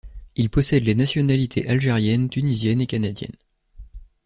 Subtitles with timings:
[0.35, 3.35] Il possède les nationalités algérienne, tunisienne et canadienne.